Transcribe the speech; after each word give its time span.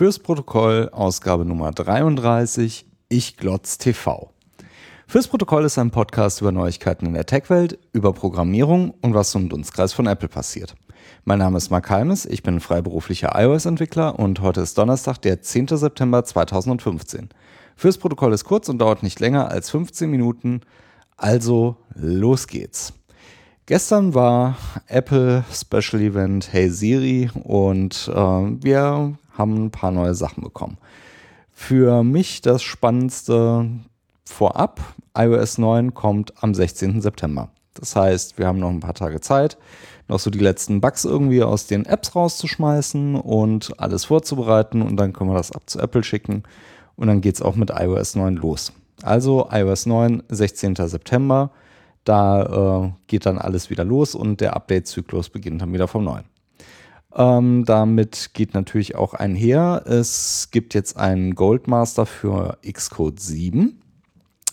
Fürs 0.00 0.18
Protokoll 0.18 0.88
Ausgabe 0.92 1.44
Nummer 1.44 1.72
33 1.72 2.86
Ich 3.10 3.36
Glotz 3.36 3.76
TV. 3.76 4.30
Fürs 5.06 5.28
Protokoll 5.28 5.66
ist 5.66 5.76
ein 5.76 5.90
Podcast 5.90 6.40
über 6.40 6.52
Neuigkeiten 6.52 7.04
in 7.04 7.12
der 7.12 7.26
Tech-Welt, 7.26 7.78
über 7.92 8.14
Programmierung 8.14 8.94
und 9.02 9.12
was 9.12 9.30
zum 9.30 9.50
Dunstkreis 9.50 9.92
von 9.92 10.06
Apple 10.06 10.28
passiert. 10.28 10.74
Mein 11.24 11.40
Name 11.40 11.58
ist 11.58 11.68
Mark 11.68 11.90
Halmes, 11.90 12.24
ich 12.24 12.42
bin 12.42 12.60
freiberuflicher 12.60 13.32
iOS-Entwickler 13.34 14.18
und 14.18 14.40
heute 14.40 14.62
ist 14.62 14.78
Donnerstag, 14.78 15.18
der 15.18 15.42
10. 15.42 15.68
September 15.68 16.24
2015. 16.24 17.28
Fürs 17.76 17.98
Protokoll 17.98 18.32
ist 18.32 18.44
kurz 18.44 18.70
und 18.70 18.78
dauert 18.78 19.02
nicht 19.02 19.20
länger 19.20 19.50
als 19.50 19.68
15 19.68 20.10
Minuten, 20.10 20.62
also 21.18 21.76
los 21.94 22.46
geht's. 22.46 22.94
Gestern 23.66 24.14
war 24.14 24.56
Apple 24.86 25.44
Special 25.52 26.00
Event 26.00 26.54
Hey 26.54 26.70
Siri 26.70 27.30
und 27.44 28.10
äh, 28.12 28.16
wir 28.16 29.18
haben 29.40 29.64
ein 29.64 29.70
paar 29.72 29.90
neue 29.90 30.14
Sachen 30.14 30.44
bekommen. 30.44 30.78
Für 31.50 32.04
mich 32.04 32.40
das 32.40 32.62
Spannendste 32.62 33.68
vorab, 34.24 34.80
iOS 35.16 35.58
9 35.58 35.94
kommt 35.94 36.32
am 36.42 36.54
16. 36.54 37.00
September. 37.00 37.50
Das 37.74 37.96
heißt, 37.96 38.38
wir 38.38 38.46
haben 38.46 38.58
noch 38.58 38.70
ein 38.70 38.80
paar 38.80 38.94
Tage 38.94 39.20
Zeit, 39.20 39.58
noch 40.08 40.20
so 40.20 40.30
die 40.30 40.38
letzten 40.38 40.80
Bugs 40.80 41.04
irgendwie 41.04 41.42
aus 41.42 41.66
den 41.66 41.86
Apps 41.86 42.14
rauszuschmeißen 42.14 43.16
und 43.16 43.78
alles 43.80 44.04
vorzubereiten 44.04 44.82
und 44.82 44.96
dann 44.96 45.12
können 45.12 45.30
wir 45.30 45.36
das 45.36 45.52
ab 45.52 45.62
zu 45.66 45.80
Apple 45.80 46.04
schicken 46.04 46.44
und 46.96 47.08
dann 47.08 47.20
geht 47.20 47.36
es 47.36 47.42
auch 47.42 47.56
mit 47.56 47.70
iOS 47.70 48.14
9 48.14 48.36
los. 48.36 48.72
Also 49.02 49.48
iOS 49.50 49.86
9, 49.86 50.22
16. 50.28 50.76
September. 50.76 51.50
Da 52.04 52.84
äh, 52.84 52.92
geht 53.06 53.26
dann 53.26 53.38
alles 53.38 53.70
wieder 53.70 53.84
los 53.84 54.14
und 54.14 54.40
der 54.40 54.56
Update-Zyklus 54.56 55.28
beginnt 55.28 55.60
dann 55.60 55.72
wieder 55.72 55.88
vom 55.88 56.04
Neuen. 56.04 56.24
Ähm, 57.14 57.64
damit 57.64 58.30
geht 58.34 58.54
natürlich 58.54 58.94
auch 58.94 59.14
einher. 59.14 59.84
Es 59.86 60.48
gibt 60.50 60.74
jetzt 60.74 60.96
einen 60.96 61.34
Goldmaster 61.34 62.06
für 62.06 62.58
Xcode 62.70 63.20
7. 63.20 63.80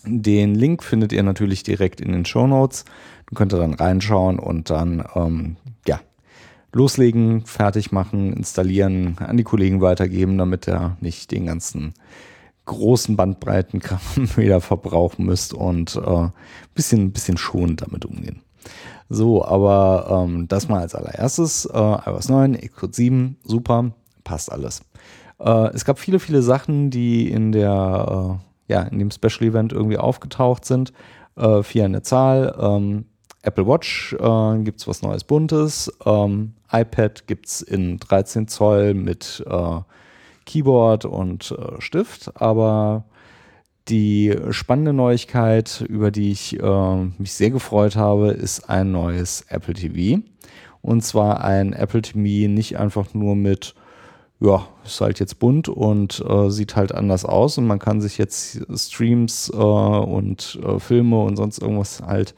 Den 0.04 0.54
Link 0.54 0.82
findet 0.82 1.12
ihr 1.12 1.22
natürlich 1.22 1.62
direkt 1.62 2.00
in 2.00 2.12
den 2.12 2.24
Show 2.24 2.46
Notes. 2.46 2.84
Dann 3.26 3.36
könnt 3.36 3.52
ihr 3.52 3.58
dann 3.58 3.74
reinschauen 3.74 4.38
und 4.38 4.70
dann 4.70 5.04
ähm, 5.14 5.56
ja, 5.86 6.00
loslegen, 6.72 7.44
fertig 7.44 7.92
machen, 7.92 8.32
installieren, 8.32 9.16
an 9.18 9.36
die 9.36 9.44
Kollegen 9.44 9.80
weitergeben, 9.80 10.38
damit 10.38 10.66
er 10.66 10.96
nicht 11.00 11.30
den 11.30 11.46
ganzen 11.46 11.94
großen 12.64 13.16
Bandbreitenkram 13.16 14.00
wieder 14.36 14.60
verbrauchen 14.60 15.26
müsst 15.26 15.54
und 15.54 15.96
äh, 15.96 16.28
bisschen, 16.74 17.12
bisschen 17.12 17.36
schonend 17.36 17.82
damit 17.82 18.04
umgehen. 18.04 18.42
So, 19.08 19.44
aber 19.44 20.24
ähm, 20.26 20.48
das 20.48 20.68
mal 20.68 20.80
als 20.80 20.94
allererstes. 20.94 21.64
Äh, 21.66 21.78
iOS 22.06 22.28
9, 22.28 22.58
Xcode 22.58 22.94
7, 22.94 23.36
super, 23.42 23.92
passt 24.24 24.52
alles. 24.52 24.82
Äh, 25.38 25.70
es 25.74 25.84
gab 25.84 25.98
viele, 25.98 26.18
viele 26.18 26.42
Sachen, 26.42 26.90
die 26.90 27.30
in 27.30 27.52
der, 27.52 28.38
äh, 28.68 28.72
ja, 28.72 28.82
in 28.82 28.98
dem 28.98 29.10
Special 29.10 29.48
Event 29.48 29.72
irgendwie 29.72 29.98
aufgetaucht 29.98 30.64
sind. 30.64 30.92
Äh, 31.36 31.62
vier 31.62 31.86
in 31.86 31.92
der 31.92 32.02
Zahl. 32.02 32.54
Ähm, 32.60 33.06
Apple 33.42 33.66
Watch 33.66 34.14
äh, 34.14 34.62
gibt 34.62 34.80
es 34.80 34.88
was 34.88 35.02
Neues 35.02 35.24
Buntes. 35.24 35.90
Ähm, 36.04 36.54
iPad 36.70 37.26
gibt 37.26 37.46
es 37.46 37.62
in 37.62 37.98
13 37.98 38.48
Zoll 38.48 38.94
mit 38.94 39.44
äh, 39.48 39.80
Keyboard 40.44 41.04
und 41.04 41.52
äh, 41.52 41.80
Stift, 41.80 42.32
aber 42.34 43.04
die 43.88 44.36
spannende 44.50 44.92
Neuigkeit, 44.92 45.84
über 45.88 46.10
die 46.10 46.30
ich 46.30 46.58
äh, 46.60 46.96
mich 47.18 47.32
sehr 47.32 47.50
gefreut 47.50 47.96
habe, 47.96 48.30
ist 48.30 48.68
ein 48.68 48.92
neues 48.92 49.44
Apple 49.48 49.74
TV. 49.74 50.22
Und 50.82 51.02
zwar 51.02 51.42
ein 51.42 51.72
Apple 51.72 52.02
TV 52.02 52.48
nicht 52.48 52.78
einfach 52.78 53.14
nur 53.14 53.34
mit, 53.34 53.74
ja, 54.40 54.66
ist 54.84 55.00
halt 55.00 55.20
jetzt 55.20 55.38
bunt 55.38 55.68
und 55.68 56.24
äh, 56.26 56.50
sieht 56.50 56.76
halt 56.76 56.92
anders 56.94 57.24
aus 57.24 57.58
und 57.58 57.66
man 57.66 57.78
kann 57.78 58.00
sich 58.00 58.18
jetzt 58.18 58.60
Streams 58.74 59.50
äh, 59.52 59.56
und 59.56 60.58
äh, 60.62 60.78
Filme 60.78 61.20
und 61.22 61.36
sonst 61.36 61.58
irgendwas 61.58 62.02
halt 62.02 62.34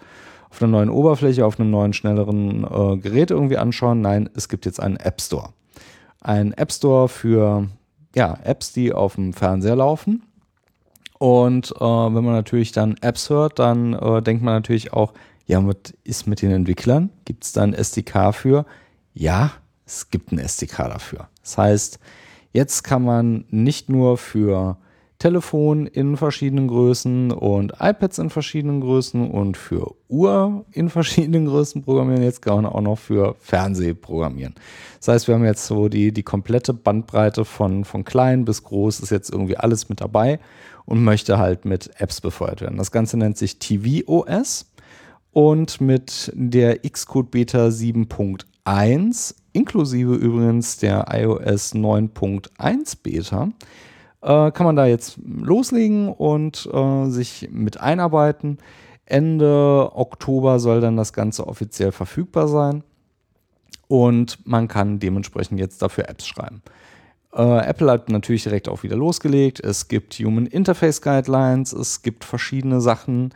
auf 0.51 0.62
einer 0.62 0.72
neuen 0.72 0.91
Oberfläche, 0.91 1.47
auf 1.47 1.60
einem 1.60 1.71
neuen, 1.71 1.93
schnelleren 1.93 2.65
äh, 2.65 2.97
Gerät 2.97 3.31
irgendwie 3.31 3.59
anschauen. 3.59 4.00
Nein, 4.00 4.28
es 4.34 4.49
gibt 4.49 4.66
jetzt 4.66 4.81
einen 4.81 4.97
App 4.97 5.21
Store. 5.21 5.50
Ein 6.21 6.53
App 6.53 6.72
Store 6.72 7.09
für 7.09 7.69
ja, 8.15 8.39
Apps, 8.43 8.72
die 8.72 8.93
auf 8.93 9.15
dem 9.15 9.33
Fernseher 9.33 9.77
laufen. 9.77 10.22
Und 11.20 11.72
äh, 11.76 11.84
wenn 11.84 12.25
man 12.25 12.32
natürlich 12.32 12.72
dann 12.72 12.97
Apps 13.03 13.28
hört, 13.28 13.58
dann 13.58 13.92
äh, 13.92 14.22
denkt 14.22 14.42
man 14.42 14.54
natürlich 14.54 14.94
auch, 14.94 15.12
ja, 15.44 15.64
was 15.66 15.92
ist 16.03 16.26
mit 16.26 16.41
den 16.41 16.50
Entwicklern? 16.50 17.10
Gibt 17.26 17.44
es 17.44 17.53
da 17.53 17.62
ein 17.62 17.75
SDK 17.75 18.32
für? 18.32 18.64
Ja, 19.12 19.53
es 19.84 20.09
gibt 20.09 20.32
ein 20.32 20.38
SDK 20.38 20.88
dafür. 20.88 21.28
Das 21.42 21.59
heißt, 21.59 21.98
jetzt 22.54 22.84
kann 22.84 23.04
man 23.04 23.44
nicht 23.50 23.91
nur 23.91 24.16
für 24.16 24.78
Telefon 25.20 25.86
in 25.86 26.16
verschiedenen 26.16 26.66
Größen 26.66 27.31
und 27.31 27.75
iPads 27.78 28.19
in 28.19 28.31
verschiedenen 28.31 28.81
Größen 28.81 29.31
und 29.31 29.58
für 29.58 29.94
Uhr 30.08 30.64
in 30.72 30.88
verschiedenen 30.88 31.44
Größen 31.44 31.82
programmieren. 31.82 32.22
Jetzt 32.22 32.41
kann 32.41 32.62
man 32.62 32.66
auch 32.66 32.81
noch 32.81 32.98
für 32.98 33.36
Fernseh 33.38 33.92
programmieren. 33.92 34.54
Das 34.98 35.09
heißt, 35.09 35.28
wir 35.28 35.34
haben 35.34 35.44
jetzt 35.44 35.66
so 35.66 35.91
die, 35.91 36.10
die 36.12 36.22
komplette 36.22 36.72
Bandbreite 36.72 37.44
von, 37.44 37.84
von 37.84 38.03
klein 38.03 38.47
bis 38.47 38.64
groß 38.64 39.00
ist 39.00 39.10
jetzt 39.10 39.30
irgendwie 39.30 39.59
alles 39.59 39.91
mit 39.91 40.00
dabei 40.00 40.41
und 40.86 41.04
möchte 41.04 41.38
halt 41.38 41.66
mit 41.66 41.91
Apps 42.00 42.22
befeuert 42.22 42.62
werden. 42.62 42.78
Das 42.78 42.91
Ganze 42.91 43.19
nennt 43.19 43.36
sich 43.36 43.59
tvOS 43.59 44.72
und 45.32 45.82
mit 45.82 46.32
der 46.34 46.78
Xcode 46.78 47.30
Beta 47.30 47.66
7.1 47.66 49.34
inklusive 49.53 50.14
übrigens 50.14 50.78
der 50.78 51.09
iOS 51.10 51.75
9.1 51.75 52.97
Beta 53.03 53.50
äh, 54.22 54.50
kann 54.50 54.66
man 54.66 54.76
da 54.76 54.86
jetzt 54.86 55.19
loslegen 55.25 56.08
und 56.08 56.69
äh, 56.72 57.06
sich 57.10 57.48
mit 57.50 57.81
einarbeiten. 57.81 58.58
Ende 59.06 59.91
Oktober 59.94 60.60
soll 60.60 60.81
dann 60.81 60.97
das 60.97 61.12
Ganze 61.12 61.47
offiziell 61.47 61.92
verfügbar 61.92 62.48
sein 62.48 62.84
und 63.88 64.38
man 64.47 64.69
kann 64.69 65.00
dementsprechend 65.00 65.59
jetzt 65.59 65.82
dafür 65.82 66.09
Apps 66.09 66.26
schreiben. 66.26 66.62
Äh, 67.34 67.66
Apple 67.66 67.91
hat 67.91 68.09
natürlich 68.09 68.44
direkt 68.44 68.69
auch 68.69 68.82
wieder 68.82 68.97
losgelegt. 68.97 69.60
Es 69.60 69.88
gibt 69.88 70.14
Human 70.14 70.47
Interface 70.47 71.03
Guidelines, 71.03 71.72
es 71.72 72.03
gibt 72.03 72.25
verschiedene 72.25 72.80
Sachen 72.80 73.34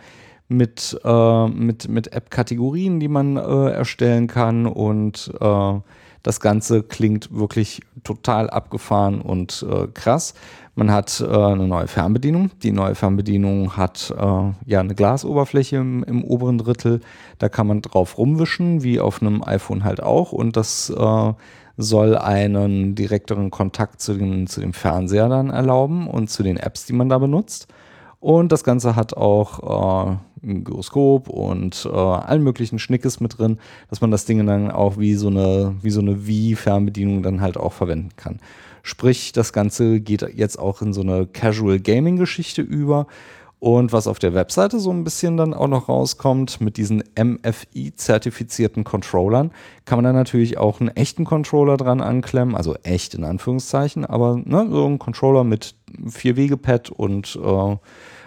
mit, 0.49 0.99
äh, 1.05 1.49
mit, 1.49 1.89
mit 1.89 2.13
App-Kategorien, 2.13 3.01
die 3.01 3.09
man 3.09 3.37
äh, 3.37 3.71
erstellen 3.71 4.27
kann 4.27 4.67
und 4.67 5.33
äh, 5.41 5.81
das 6.25 6.41
Ganze 6.41 6.83
klingt 6.83 7.33
wirklich 7.33 7.83
total 8.03 8.49
abgefahren 8.49 9.21
und 9.21 9.65
äh, 9.71 9.87
krass. 9.89 10.35
Man 10.75 10.91
hat 10.91 11.21
äh, 11.21 11.27
eine 11.27 11.69
neue 11.69 11.87
Fernbedienung. 11.87 12.51
Die 12.63 12.73
neue 12.73 12.95
Fernbedienung 12.95 13.77
hat 13.77 14.13
äh, 14.17 14.53
ja 14.65 14.81
eine 14.81 14.95
Glasoberfläche 14.95 15.77
im, 15.77 16.03
im, 16.03 16.25
oberen 16.25 16.57
Drittel. 16.57 17.01
Da 17.39 17.51
kann 17.51 17.67
man 17.67 17.83
drauf 17.83 18.17
rumwischen, 18.17 18.83
wie 18.83 19.01
auf 19.01 19.21
einem 19.21 19.45
iPhone 19.45 19.85
halt 19.85 20.03
auch. 20.03 20.33
Und 20.33 20.57
das 20.57 20.89
äh, 20.89 21.33
soll 21.77 22.17
einen 22.17 22.95
direkteren 22.95 23.51
Kontakt 23.51 24.01
zu 24.01 24.15
dem, 24.15 24.47
zu 24.47 24.61
dem 24.61 24.73
Fernseher 24.73 25.29
dann 25.29 25.51
erlauben 25.51 26.09
und 26.09 26.31
zu 26.31 26.43
den 26.43 26.57
Apps, 26.57 26.87
die 26.87 26.95
man 26.95 27.11
da 27.11 27.19
benutzt. 27.19 27.69
Und 28.19 28.51
das 28.51 28.65
Ganze 28.65 28.97
hat 28.97 29.15
auch 29.15 30.09
äh, 30.13 30.17
ein 30.45 30.65
Gyroskop 30.65 31.29
und 31.29 31.89
äh, 31.91 31.97
allen 31.97 32.43
möglichen 32.43 32.79
Schnickes 32.79 33.21
mit 33.21 33.39
drin, 33.39 33.59
dass 33.91 34.01
man 34.01 34.11
das 34.11 34.25
Ding 34.25 34.45
dann 34.47 34.71
auch 34.71 34.99
wie 34.99 35.15
so 35.15 35.29
eine, 35.29 35.75
wie 35.83 35.91
so 35.91 36.01
eine 36.01 36.27
Wii-Fernbedienung 36.27 37.23
dann 37.23 37.41
halt 37.41 37.57
auch 37.57 37.73
verwenden 37.73 38.11
kann. 38.17 38.41
Sprich, 38.83 39.33
das 39.33 39.53
Ganze 39.53 40.01
geht 40.01 40.23
jetzt 40.35 40.59
auch 40.59 40.83
in 40.83 40.93
so 40.93 41.01
eine 41.01 41.27
Casual 41.27 41.81
Gaming 41.81 42.17
Geschichte 42.17 42.63
über. 42.63 43.07
Und 43.65 43.95
was 43.95 44.07
auf 44.07 44.19
der 44.19 44.35
Webseite 44.35 44.79
so 44.79 44.91
ein 44.91 45.05
bisschen 45.05 45.39
dann 45.39 45.55
auch 45.55 45.69
noch 45.69 45.89
rauskommt, 45.89 46.61
mit 46.61 46.77
diesen 46.77 47.03
MFI-zertifizierten 47.19 48.85
Controllern, 48.85 49.53
kann 49.87 49.97
man 49.97 50.05
dann 50.05 50.15
natürlich 50.15 50.59
auch 50.59 50.81
einen 50.81 50.91
echten 50.91 51.25
Controller 51.25 51.79
dran 51.79 52.03
anklemmen, 52.03 52.57
also 52.57 52.75
echt 52.83 53.15
in 53.15 53.25
Anführungszeichen, 53.25 54.05
aber 54.05 54.37
ne, 54.45 54.69
so 54.71 54.85
ein 54.85 54.99
Controller 54.99 55.45
mit 55.45 55.77
Vier-Wege-Pad 56.07 56.91
und 56.91 57.41
äh, 57.43 57.77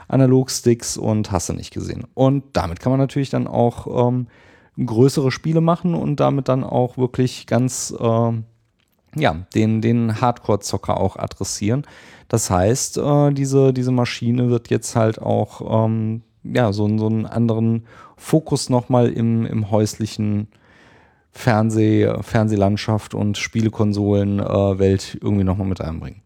Analog-Sticks 0.08 0.98
und 0.98 1.32
hast 1.32 1.50
du 1.50 1.54
nicht 1.54 1.74
gesehen. 1.74 2.06
Und 2.14 2.44
damit 2.54 2.80
kann 2.80 2.92
man 2.92 3.00
natürlich 3.00 3.30
dann 3.30 3.48
auch 3.48 4.08
ähm, 4.08 4.28
größere 4.84 5.32
Spiele 5.32 5.62
machen 5.62 5.96
und 5.96 6.20
damit 6.20 6.48
dann 6.48 6.64
auch 6.64 6.98
wirklich 6.98 7.48
ganz 7.48 7.94
äh, 8.00 8.32
ja, 9.16 9.36
den, 9.56 9.82
den 9.82 10.22
Hardcore-Zocker 10.22 11.00
auch 11.00 11.16
adressieren. 11.18 11.86
Das 12.28 12.50
heißt, 12.50 12.98
äh, 12.98 13.32
diese, 13.32 13.74
diese 13.74 13.92
Maschine 13.92 14.50
wird 14.50 14.70
jetzt 14.70 14.96
halt 14.96 15.22
auch 15.22 15.86
ähm, 15.86 16.22
ja, 16.44 16.72
so, 16.72 16.88
so 16.98 17.08
einen 17.08 17.26
anderen 17.26 17.86
Fokus 18.16 18.70
nochmal 18.70 19.10
im, 19.10 19.46
im 19.46 19.72
häuslichen 19.72 20.48
Fernseh, 21.32 22.12
Fernsehlandschaft 22.22 23.14
und 23.14 23.38
Spielekonsolen-Welt 23.38 25.16
äh, 25.16 25.18
irgendwie 25.22 25.44
nochmal 25.44 25.68
mit 25.68 25.82
einbringen. 25.82 26.22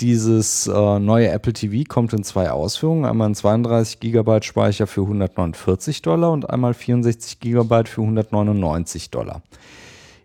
Dieses 0.00 0.66
äh, 0.66 0.98
neue 0.98 1.28
Apple 1.28 1.52
TV 1.52 1.84
kommt 1.88 2.12
in 2.12 2.24
zwei 2.24 2.50
Ausführungen. 2.50 3.04
Einmal 3.04 3.30
ein 3.30 3.34
32 3.34 4.00
GB 4.00 4.42
Speicher 4.42 4.86
für 4.86 5.02
149 5.02 6.02
Dollar 6.02 6.32
und 6.32 6.50
einmal 6.50 6.74
64 6.74 7.40
GB 7.40 7.84
für 7.84 8.02
199 8.02 9.10
Dollar. 9.10 9.42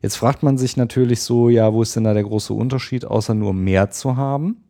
Jetzt 0.01 0.15
fragt 0.15 0.43
man 0.43 0.57
sich 0.57 0.77
natürlich 0.77 1.21
so, 1.21 1.49
ja, 1.49 1.73
wo 1.73 1.81
ist 1.81 1.95
denn 1.95 2.05
da 2.05 2.13
der 2.13 2.23
große 2.23 2.53
Unterschied, 2.53 3.05
außer 3.05 3.33
nur 3.33 3.53
mehr 3.53 3.91
zu 3.91 4.15
haben? 4.15 4.63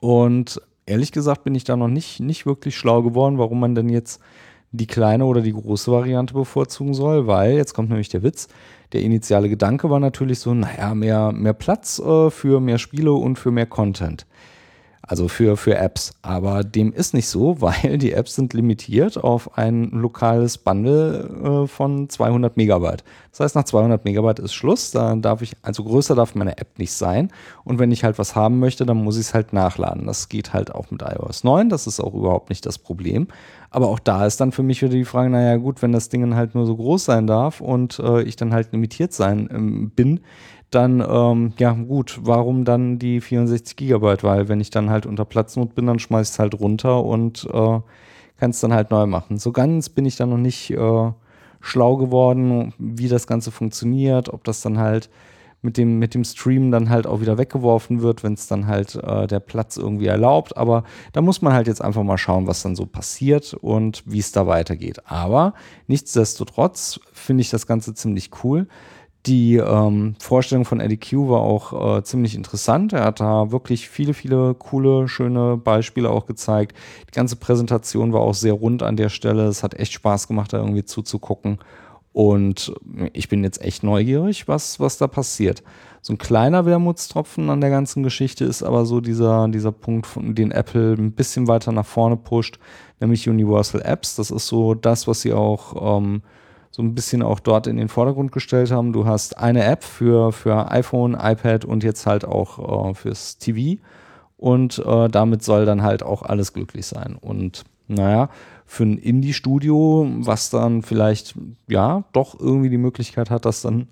Und 0.00 0.60
ehrlich 0.86 1.12
gesagt 1.12 1.44
bin 1.44 1.54
ich 1.54 1.64
da 1.64 1.76
noch 1.76 1.88
nicht, 1.88 2.20
nicht 2.20 2.46
wirklich 2.46 2.76
schlau 2.76 3.02
geworden, 3.02 3.38
warum 3.38 3.60
man 3.60 3.74
denn 3.74 3.88
jetzt 3.88 4.20
die 4.72 4.86
kleine 4.86 5.24
oder 5.24 5.40
die 5.40 5.52
große 5.52 5.90
Variante 5.90 6.34
bevorzugen 6.34 6.94
soll, 6.94 7.26
weil, 7.26 7.52
jetzt 7.52 7.74
kommt 7.74 7.88
nämlich 7.88 8.08
der 8.08 8.22
Witz, 8.22 8.48
der 8.92 9.02
initiale 9.02 9.48
Gedanke 9.48 9.90
war 9.90 10.00
natürlich 10.00 10.40
so, 10.40 10.54
naja, 10.54 10.94
mehr, 10.94 11.32
mehr 11.32 11.52
Platz 11.52 11.98
äh, 11.98 12.30
für 12.30 12.60
mehr 12.60 12.78
Spiele 12.78 13.12
und 13.12 13.38
für 13.38 13.50
mehr 13.50 13.66
Content 13.66 14.26
also 15.08 15.26
für, 15.26 15.56
für 15.56 15.76
Apps. 15.76 16.12
Aber 16.22 16.62
dem 16.62 16.92
ist 16.92 17.14
nicht 17.14 17.28
so, 17.28 17.60
weil 17.60 17.98
die 17.98 18.12
Apps 18.12 18.34
sind 18.34 18.52
limitiert 18.52 19.16
auf 19.16 19.58
ein 19.58 19.90
lokales 19.90 20.58
Bundle 20.58 21.64
äh, 21.64 21.66
von 21.66 22.08
200 22.08 22.56
Megabyte. 22.56 23.02
Das 23.30 23.40
heißt, 23.40 23.56
nach 23.56 23.64
200 23.64 24.04
Megabyte 24.04 24.38
ist 24.38 24.54
Schluss. 24.54 24.90
Da 24.90 25.16
darf 25.16 25.42
ich, 25.42 25.56
also 25.62 25.82
größer 25.82 26.14
darf 26.14 26.34
meine 26.34 26.58
App 26.58 26.78
nicht 26.78 26.92
sein. 26.92 27.30
Und 27.64 27.78
wenn 27.78 27.90
ich 27.90 28.04
halt 28.04 28.18
was 28.18 28.36
haben 28.36 28.58
möchte, 28.58 28.84
dann 28.84 28.98
muss 28.98 29.16
ich 29.16 29.26
es 29.28 29.34
halt 29.34 29.52
nachladen. 29.52 30.06
Das 30.06 30.28
geht 30.28 30.52
halt 30.52 30.74
auch 30.74 30.90
mit 30.90 31.02
iOS 31.02 31.42
9. 31.42 31.68
Das 31.68 31.86
ist 31.86 32.00
auch 32.00 32.14
überhaupt 32.14 32.50
nicht 32.50 32.66
das 32.66 32.78
Problem. 32.78 33.28
Aber 33.70 33.88
auch 33.88 33.98
da 33.98 34.26
ist 34.26 34.40
dann 34.40 34.52
für 34.52 34.62
mich 34.62 34.82
wieder 34.82 34.92
die 34.92 35.04
Frage, 35.04 35.30
naja 35.30 35.56
gut, 35.56 35.82
wenn 35.82 35.92
das 35.92 36.08
Ding 36.08 36.34
halt 36.34 36.54
nur 36.54 36.66
so 36.66 36.76
groß 36.76 37.04
sein 37.04 37.26
darf 37.26 37.60
und 37.60 37.98
äh, 37.98 38.22
ich 38.22 38.36
dann 38.36 38.52
halt 38.52 38.72
limitiert 38.72 39.12
sein 39.12 39.48
ähm, 39.52 39.90
bin, 39.90 40.20
dann, 40.70 41.04
ähm, 41.06 41.52
ja 41.58 41.72
gut, 41.72 42.20
warum 42.22 42.64
dann 42.64 42.98
die 42.98 43.20
64 43.20 43.76
Gigabyte? 43.76 44.24
Weil 44.24 44.48
wenn 44.48 44.60
ich 44.60 44.70
dann 44.70 44.90
halt 44.90 45.06
unter 45.06 45.24
Platznot 45.24 45.74
bin, 45.74 45.86
dann 45.86 45.98
schmeiß 45.98 46.28
ich 46.28 46.34
es 46.34 46.38
halt 46.38 46.58
runter 46.58 47.04
und 47.04 47.46
äh, 47.52 47.80
kann 48.38 48.50
es 48.50 48.60
dann 48.60 48.72
halt 48.72 48.90
neu 48.90 49.06
machen. 49.06 49.38
So 49.38 49.52
ganz 49.52 49.88
bin 49.88 50.06
ich 50.06 50.16
da 50.16 50.26
noch 50.26 50.38
nicht 50.38 50.70
äh, 50.70 51.12
schlau 51.60 51.96
geworden, 51.96 52.74
wie 52.78 53.08
das 53.08 53.26
Ganze 53.26 53.50
funktioniert, 53.50 54.28
ob 54.28 54.44
das 54.44 54.60
dann 54.60 54.78
halt 54.78 55.10
mit 55.60 55.76
dem, 55.76 55.98
mit 55.98 56.14
dem 56.14 56.22
Stream 56.22 56.70
dann 56.70 56.88
halt 56.88 57.06
auch 57.06 57.20
wieder 57.20 57.36
weggeworfen 57.36 58.00
wird, 58.00 58.22
wenn 58.22 58.34
es 58.34 58.46
dann 58.46 58.68
halt 58.68 58.94
äh, 58.94 59.26
der 59.26 59.40
Platz 59.40 59.76
irgendwie 59.76 60.06
erlaubt. 60.06 60.56
Aber 60.56 60.84
da 61.12 61.20
muss 61.20 61.42
man 61.42 61.52
halt 61.52 61.66
jetzt 61.66 61.82
einfach 61.82 62.04
mal 62.04 62.18
schauen, 62.18 62.46
was 62.46 62.62
dann 62.62 62.76
so 62.76 62.86
passiert 62.86 63.54
und 63.54 64.02
wie 64.06 64.20
es 64.20 64.30
da 64.30 64.46
weitergeht. 64.46 65.00
Aber 65.06 65.54
nichtsdestotrotz 65.88 67.00
finde 67.12 67.40
ich 67.40 67.50
das 67.50 67.66
Ganze 67.66 67.92
ziemlich 67.94 68.30
cool. 68.44 68.68
Die 69.28 69.56
ähm, 69.56 70.14
Vorstellung 70.18 70.64
von 70.64 70.80
Eddie 70.80 70.96
Q 70.96 71.28
war 71.28 71.42
auch 71.42 71.98
äh, 71.98 72.02
ziemlich 72.02 72.34
interessant. 72.34 72.94
Er 72.94 73.04
hat 73.04 73.20
da 73.20 73.50
wirklich 73.50 73.86
viele, 73.90 74.14
viele 74.14 74.54
coole, 74.54 75.06
schöne 75.06 75.58
Beispiele 75.58 76.08
auch 76.08 76.24
gezeigt. 76.24 76.74
Die 77.08 77.14
ganze 77.14 77.36
Präsentation 77.36 78.14
war 78.14 78.22
auch 78.22 78.32
sehr 78.32 78.54
rund 78.54 78.82
an 78.82 78.96
der 78.96 79.10
Stelle. 79.10 79.44
Es 79.44 79.62
hat 79.62 79.74
echt 79.74 79.92
Spaß 79.92 80.28
gemacht, 80.28 80.54
da 80.54 80.58
irgendwie 80.58 80.86
zuzugucken. 80.86 81.58
Und 82.14 82.72
ich 83.12 83.28
bin 83.28 83.44
jetzt 83.44 83.60
echt 83.60 83.82
neugierig, 83.82 84.48
was, 84.48 84.80
was 84.80 84.96
da 84.96 85.06
passiert. 85.06 85.62
So 86.00 86.14
ein 86.14 86.18
kleiner 86.18 86.64
Wermutstropfen 86.64 87.50
an 87.50 87.60
der 87.60 87.68
ganzen 87.68 88.02
Geschichte 88.02 88.46
ist 88.46 88.62
aber 88.62 88.86
so 88.86 89.02
dieser, 89.02 89.46
dieser 89.48 89.72
Punkt, 89.72 90.08
den 90.16 90.52
Apple 90.52 90.94
ein 90.94 91.12
bisschen 91.12 91.48
weiter 91.48 91.70
nach 91.70 91.84
vorne 91.84 92.16
pusht, 92.16 92.58
nämlich 92.98 93.28
Universal 93.28 93.82
Apps. 93.82 94.16
Das 94.16 94.30
ist 94.30 94.46
so 94.46 94.72
das, 94.72 95.06
was 95.06 95.20
sie 95.20 95.34
auch 95.34 95.98
ähm, 95.98 96.22
so 96.78 96.84
ein 96.84 96.94
bisschen 96.94 97.24
auch 97.24 97.40
dort 97.40 97.66
in 97.66 97.76
den 97.76 97.88
Vordergrund 97.88 98.30
gestellt 98.30 98.70
haben. 98.70 98.92
Du 98.92 99.04
hast 99.04 99.36
eine 99.36 99.64
App 99.64 99.82
für, 99.82 100.30
für 100.30 100.70
iPhone, 100.70 101.14
iPad 101.20 101.64
und 101.64 101.82
jetzt 101.82 102.06
halt 102.06 102.24
auch 102.24 102.90
äh, 102.90 102.94
fürs 102.94 103.36
TV. 103.38 103.82
Und 104.36 104.78
äh, 104.86 105.08
damit 105.08 105.42
soll 105.42 105.66
dann 105.66 105.82
halt 105.82 106.04
auch 106.04 106.22
alles 106.22 106.52
glücklich 106.52 106.86
sein. 106.86 107.16
Und 107.20 107.64
naja, 107.88 108.30
für 108.64 108.84
ein 108.84 108.96
Indie-Studio, 108.96 110.06
was 110.20 110.50
dann 110.50 110.82
vielleicht 110.82 111.34
ja 111.66 112.04
doch 112.12 112.38
irgendwie 112.38 112.70
die 112.70 112.78
Möglichkeit 112.78 113.28
hat, 113.28 113.44
das 113.44 113.60
dann 113.60 113.88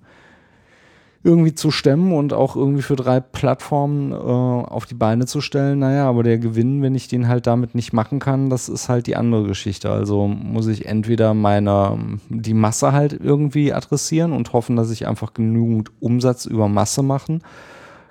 irgendwie 1.22 1.54
zu 1.54 1.70
stemmen 1.70 2.12
und 2.12 2.32
auch 2.32 2.56
irgendwie 2.56 2.82
für 2.82 2.96
drei 2.96 3.20
Plattformen 3.20 4.12
äh, 4.12 4.14
auf 4.14 4.86
die 4.86 4.94
Beine 4.94 5.26
zu 5.26 5.40
stellen. 5.40 5.80
Naja, 5.80 6.08
aber 6.08 6.22
der 6.22 6.38
Gewinn, 6.38 6.82
wenn 6.82 6.94
ich 6.94 7.08
den 7.08 7.28
halt 7.28 7.46
damit 7.46 7.74
nicht 7.74 7.92
machen 7.92 8.18
kann, 8.18 8.48
das 8.48 8.68
ist 8.68 8.88
halt 8.88 9.06
die 9.06 9.16
andere 9.16 9.44
Geschichte. 9.46 9.90
Also 9.90 10.28
muss 10.28 10.68
ich 10.68 10.86
entweder 10.86 11.34
meine, 11.34 12.18
die 12.28 12.54
Masse 12.54 12.92
halt 12.92 13.12
irgendwie 13.12 13.72
adressieren 13.72 14.32
und 14.32 14.52
hoffen, 14.52 14.76
dass 14.76 14.90
ich 14.90 15.06
einfach 15.08 15.34
genügend 15.34 15.90
Umsatz 16.00 16.46
über 16.46 16.68
Masse 16.68 17.02
machen 17.02 17.42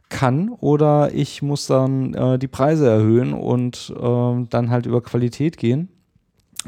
kann 0.10 0.50
oder 0.50 1.14
ich 1.14 1.42
muss 1.42 1.68
dann 1.68 2.14
äh, 2.14 2.38
die 2.38 2.48
Preise 2.48 2.88
erhöhen 2.90 3.34
und 3.34 3.94
äh, 3.98 4.46
dann 4.50 4.70
halt 4.70 4.86
über 4.86 5.02
Qualität 5.02 5.58
gehen 5.58 5.90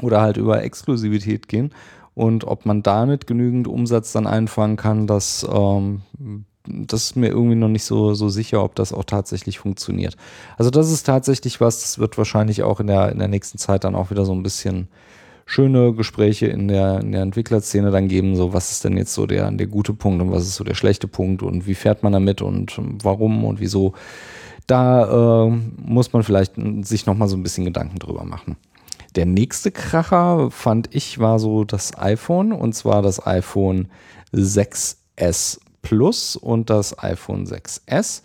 oder 0.00 0.20
halt 0.20 0.36
über 0.36 0.62
Exklusivität 0.62 1.48
gehen 1.48 1.72
und 2.18 2.42
ob 2.42 2.66
man 2.66 2.82
damit 2.82 3.28
genügend 3.28 3.68
Umsatz 3.68 4.10
dann 4.10 4.26
einfangen 4.26 4.76
kann, 4.76 5.06
das, 5.06 5.46
ähm, 5.48 6.02
das 6.66 7.04
ist 7.04 7.16
mir 7.16 7.28
irgendwie 7.28 7.54
noch 7.54 7.68
nicht 7.68 7.84
so, 7.84 8.12
so 8.14 8.28
sicher, 8.28 8.64
ob 8.64 8.74
das 8.74 8.92
auch 8.92 9.04
tatsächlich 9.04 9.60
funktioniert. 9.60 10.16
Also 10.56 10.70
das 10.70 10.90
ist 10.90 11.04
tatsächlich 11.04 11.60
was, 11.60 11.80
das 11.80 12.00
wird 12.00 12.18
wahrscheinlich 12.18 12.64
auch 12.64 12.80
in 12.80 12.88
der, 12.88 13.12
in 13.12 13.20
der 13.20 13.28
nächsten 13.28 13.56
Zeit 13.56 13.84
dann 13.84 13.94
auch 13.94 14.10
wieder 14.10 14.24
so 14.24 14.32
ein 14.32 14.42
bisschen 14.42 14.88
schöne 15.46 15.92
Gespräche 15.92 16.48
in 16.48 16.66
der, 16.66 16.98
in 16.98 17.12
der 17.12 17.22
Entwicklerszene 17.22 17.92
dann 17.92 18.08
geben, 18.08 18.34
so 18.34 18.52
was 18.52 18.72
ist 18.72 18.82
denn 18.82 18.96
jetzt 18.96 19.14
so 19.14 19.26
der, 19.26 19.48
der 19.52 19.68
gute 19.68 19.94
Punkt 19.94 20.20
und 20.20 20.32
was 20.32 20.42
ist 20.42 20.56
so 20.56 20.64
der 20.64 20.74
schlechte 20.74 21.06
Punkt 21.06 21.44
und 21.44 21.68
wie 21.68 21.76
fährt 21.76 22.02
man 22.02 22.12
damit 22.12 22.42
und 22.42 22.80
warum 23.04 23.44
und 23.44 23.60
wieso. 23.60 23.92
Da 24.66 25.46
äh, 25.46 25.52
muss 25.86 26.12
man 26.12 26.24
vielleicht 26.24 26.54
sich 26.82 27.06
nochmal 27.06 27.28
so 27.28 27.36
ein 27.36 27.44
bisschen 27.44 27.64
Gedanken 27.64 28.00
drüber 28.00 28.24
machen. 28.24 28.56
Der 29.18 29.26
nächste 29.26 29.72
Kracher, 29.72 30.48
fand 30.52 30.94
ich, 30.94 31.18
war 31.18 31.40
so 31.40 31.64
das 31.64 31.98
iPhone 31.98 32.52
und 32.52 32.76
zwar 32.76 33.02
das 33.02 33.26
iPhone 33.26 33.88
6S 34.32 35.58
Plus 35.82 36.36
und 36.36 36.70
das 36.70 36.96
iPhone 37.00 37.44
6S. 37.44 38.22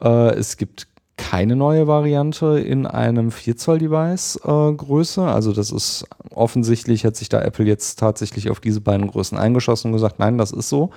Äh, 0.00 0.30
es 0.36 0.56
gibt 0.56 0.86
keine 1.18 1.56
neue 1.56 1.86
Variante 1.86 2.58
in 2.58 2.86
einem 2.86 3.32
4 3.32 3.58
Zoll 3.58 3.80
Device 3.80 4.40
äh, 4.42 4.72
Größe. 4.72 5.24
Also 5.24 5.52
das 5.52 5.72
ist 5.72 6.06
offensichtlich, 6.30 7.04
hat 7.04 7.16
sich 7.16 7.28
da 7.28 7.42
Apple 7.42 7.66
jetzt 7.66 7.98
tatsächlich 7.98 8.48
auf 8.48 8.60
diese 8.60 8.80
beiden 8.80 9.08
Größen 9.08 9.36
eingeschossen 9.36 9.88
und 9.88 9.92
gesagt, 9.92 10.20
nein, 10.20 10.38
das 10.38 10.52
ist 10.52 10.70
so. 10.70 10.88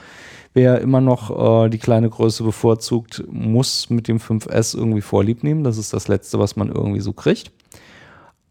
Wer 0.54 0.80
immer 0.80 1.02
noch 1.02 1.66
äh, 1.66 1.70
die 1.70 1.80
kleine 1.80 2.10
Größe 2.10 2.46
bevorzugt, 2.46 3.26
muss 3.30 3.90
mit 3.90 4.08
dem 4.08 4.20
5S 4.20 4.78
irgendwie 4.78 5.02
Vorlieb 5.02 5.44
nehmen. 5.44 5.66
Das 5.66 5.78
ist 5.78 5.92
das 5.92 6.08
Letzte, 6.08 6.40
was 6.40 6.56
man 6.56 6.70
irgendwie 6.70 7.02
so 7.02 7.12
kriegt. 7.12 7.52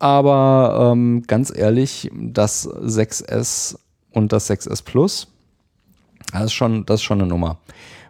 Aber 0.02 0.90
ähm, 0.90 1.22
ganz 1.28 1.56
ehrlich, 1.56 2.10
das 2.12 2.68
6S 2.68 3.78
und 4.10 4.32
das 4.32 4.50
6S 4.50 4.82
Plus, 4.84 5.28
das 6.32 6.46
ist 6.46 6.54
schon, 6.54 6.84
das 6.86 6.96
ist 6.96 7.04
schon 7.04 7.20
eine 7.20 7.28
Nummer. 7.28 7.58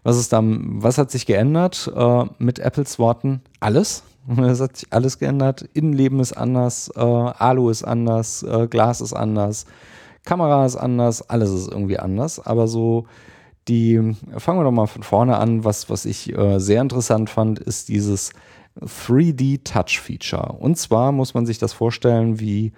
Was 0.02 0.16
ist 0.16 0.32
da, 0.32 0.40
was 0.42 0.96
hat 0.96 1.10
sich 1.10 1.26
geändert 1.26 1.92
äh, 1.94 2.24
mit 2.38 2.60
Apples 2.60 2.98
Worten? 2.98 3.42
Alles. 3.60 4.04
Es 4.38 4.60
hat 4.60 4.78
sich 4.78 4.90
alles 4.90 5.18
geändert. 5.18 5.68
Innenleben 5.74 6.18
ist 6.20 6.32
anders, 6.32 6.90
äh, 6.96 7.00
Alu 7.00 7.68
ist 7.68 7.82
anders, 7.82 8.42
äh, 8.42 8.68
Glas 8.68 9.02
ist 9.02 9.12
anders, 9.12 9.66
Kamera 10.24 10.64
ist 10.64 10.76
anders, 10.76 11.28
alles 11.28 11.50
ist 11.50 11.68
irgendwie 11.68 11.98
anders. 11.98 12.40
Aber 12.40 12.68
so 12.68 13.04
die, 13.68 14.14
fangen 14.38 14.60
wir 14.60 14.64
doch 14.64 14.70
mal 14.70 14.86
von 14.86 15.02
vorne 15.02 15.36
an. 15.36 15.62
Was, 15.64 15.90
was 15.90 16.06
ich 16.06 16.34
äh, 16.34 16.58
sehr 16.58 16.80
interessant 16.80 17.28
fand, 17.28 17.58
ist 17.58 17.90
dieses 17.90 18.32
3D-Touch-Feature. 18.80 20.52
Und 20.58 20.78
zwar 20.78 21.12
muss 21.12 21.34
man 21.34 21.46
sich 21.46 21.58
das 21.58 21.72
vorstellen 21.72 22.40
wie 22.40 22.72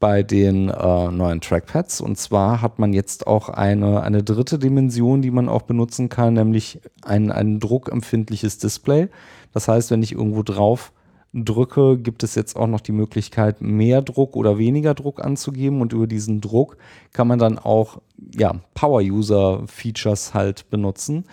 bei 0.00 0.22
den 0.22 0.70
äh, 0.70 1.10
neuen 1.10 1.40
Trackpads. 1.42 2.00
Und 2.00 2.16
zwar 2.16 2.62
hat 2.62 2.78
man 2.78 2.92
jetzt 2.92 3.26
auch 3.26 3.50
eine, 3.50 4.02
eine 4.02 4.22
dritte 4.22 4.58
Dimension, 4.58 5.20
die 5.20 5.30
man 5.30 5.48
auch 5.48 5.62
benutzen 5.62 6.08
kann, 6.08 6.34
nämlich 6.34 6.80
ein, 7.02 7.30
ein 7.30 7.60
druckempfindliches 7.60 8.58
Display. 8.58 9.08
Das 9.52 9.68
heißt, 9.68 9.90
wenn 9.90 10.02
ich 10.02 10.12
irgendwo 10.12 10.42
drauf 10.42 10.92
drücke, 11.34 11.98
gibt 11.98 12.22
es 12.22 12.34
jetzt 12.34 12.56
auch 12.56 12.66
noch 12.66 12.80
die 12.80 12.92
Möglichkeit, 12.92 13.60
mehr 13.60 14.02
Druck 14.02 14.36
oder 14.36 14.58
weniger 14.58 14.94
Druck 14.94 15.22
anzugeben. 15.22 15.82
Und 15.82 15.92
über 15.92 16.06
diesen 16.06 16.40
Druck 16.40 16.78
kann 17.12 17.28
man 17.28 17.38
dann 17.38 17.58
auch 17.58 18.00
ja, 18.34 18.54
Power-User-Features 18.74 20.32
halt 20.32 20.70
benutzen. 20.70 21.24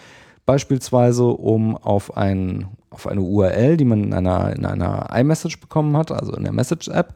Beispielsweise, 0.47 1.25
um 1.25 1.75
auf, 1.75 2.15
ein, 2.15 2.67
auf 2.89 3.05
eine 3.05 3.19
URL, 3.19 3.75
die 3.75 3.83
man 3.83 4.01
in 4.05 4.13
einer, 4.13 4.55
in 4.55 4.65
einer 4.65 5.09
iMessage 5.13 5.59
bekommen 5.59 5.97
hat, 5.97 6.09
also 6.09 6.33
in 6.33 6.43
der 6.43 6.53
Message-App, 6.53 7.13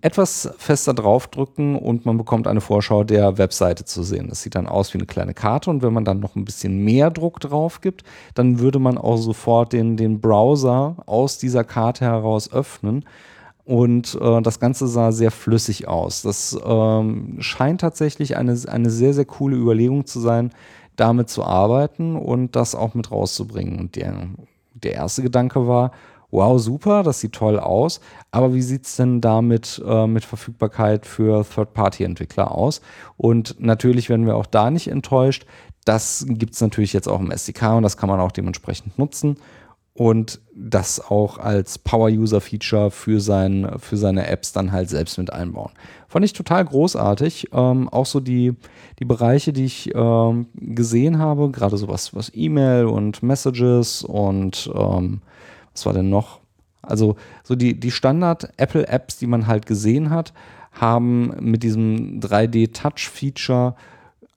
etwas 0.00 0.48
fester 0.56 0.94
draufdrücken 0.94 1.74
und 1.74 2.06
man 2.06 2.16
bekommt 2.16 2.46
eine 2.46 2.60
Vorschau 2.60 3.02
der 3.02 3.36
Webseite 3.36 3.84
zu 3.84 4.04
sehen. 4.04 4.28
Das 4.28 4.42
sieht 4.42 4.54
dann 4.54 4.68
aus 4.68 4.94
wie 4.94 4.98
eine 4.98 5.06
kleine 5.06 5.34
Karte 5.34 5.70
und 5.70 5.82
wenn 5.82 5.92
man 5.92 6.04
dann 6.04 6.20
noch 6.20 6.36
ein 6.36 6.44
bisschen 6.44 6.84
mehr 6.84 7.10
Druck 7.10 7.40
drauf 7.40 7.80
gibt, 7.80 8.04
dann 8.34 8.60
würde 8.60 8.78
man 8.78 8.96
auch 8.96 9.16
sofort 9.16 9.72
den, 9.72 9.96
den 9.96 10.20
Browser 10.20 10.96
aus 11.06 11.38
dieser 11.38 11.64
Karte 11.64 12.04
heraus 12.04 12.52
öffnen. 12.52 13.04
Und 13.64 14.18
äh, 14.20 14.42
das 14.42 14.60
Ganze 14.60 14.86
sah 14.86 15.10
sehr 15.10 15.30
flüssig 15.30 15.88
aus. 15.88 16.22
Das 16.22 16.56
ähm, 16.64 17.36
scheint 17.40 17.80
tatsächlich 17.80 18.36
eine, 18.36 18.56
eine 18.68 18.90
sehr, 18.90 19.14
sehr 19.14 19.24
coole 19.24 19.56
Überlegung 19.56 20.06
zu 20.06 20.20
sein, 20.20 20.52
damit 20.96 21.28
zu 21.28 21.44
arbeiten 21.44 22.16
und 22.16 22.56
das 22.56 22.74
auch 22.74 22.94
mit 22.94 23.10
rauszubringen. 23.10 23.78
Und 23.78 23.96
der, 23.96 24.14
der 24.74 24.92
erste 24.92 25.22
Gedanke 25.22 25.66
war, 25.66 25.92
wow, 26.30 26.60
super, 26.60 27.04
das 27.04 27.20
sieht 27.20 27.32
toll 27.32 27.60
aus, 27.60 28.00
aber 28.32 28.54
wie 28.54 28.62
sieht 28.62 28.86
es 28.86 28.96
denn 28.96 29.20
damit 29.20 29.80
äh, 29.86 30.06
mit 30.08 30.24
Verfügbarkeit 30.24 31.06
für 31.06 31.44
Third-Party-Entwickler 31.44 32.50
aus? 32.50 32.80
Und 33.16 33.56
natürlich 33.60 34.08
werden 34.08 34.26
wir 34.26 34.36
auch 34.36 34.46
da 34.46 34.70
nicht 34.70 34.88
enttäuscht, 34.88 35.46
Das 35.84 36.24
gibt 36.26 36.54
es 36.54 36.60
natürlich 36.60 36.92
jetzt 36.92 37.08
auch 37.08 37.20
im 37.20 37.30
SDK 37.30 37.76
und 37.76 37.82
das 37.82 37.96
kann 37.96 38.08
man 38.08 38.20
auch 38.20 38.32
dementsprechend 38.32 38.98
nutzen 38.98 39.36
und 39.94 40.40
das 40.52 41.00
auch 41.00 41.38
als 41.38 41.78
Power-User-Feature 41.78 42.90
für, 42.90 43.20
sein, 43.20 43.76
für 43.78 43.96
seine 43.96 44.26
Apps 44.26 44.52
dann 44.52 44.72
halt 44.72 44.90
selbst 44.90 45.18
mit 45.18 45.32
einbauen. 45.32 45.70
Fand 46.08 46.24
ich 46.24 46.32
total 46.32 46.64
großartig. 46.64 47.50
Ähm, 47.52 47.88
auch 47.88 48.06
so 48.06 48.18
die, 48.18 48.54
die 48.98 49.04
Bereiche, 49.04 49.52
die 49.52 49.64
ich 49.64 49.94
ähm, 49.94 50.48
gesehen 50.54 51.18
habe, 51.18 51.50
gerade 51.50 51.76
so 51.76 51.86
was, 51.86 52.14
was 52.14 52.32
E-Mail 52.34 52.86
und 52.86 53.22
Messages 53.22 54.02
und 54.02 54.68
ähm, 54.74 55.22
was 55.72 55.86
war 55.86 55.92
denn 55.92 56.10
noch? 56.10 56.40
Also 56.82 57.16
so 57.44 57.54
die, 57.54 57.78
die 57.78 57.92
Standard-Apple-Apps, 57.92 59.18
die 59.18 59.26
man 59.26 59.46
halt 59.46 59.64
gesehen 59.66 60.10
hat, 60.10 60.32
haben 60.72 61.32
mit 61.40 61.62
diesem 61.62 62.20
3D-Touch-Feature 62.20 63.76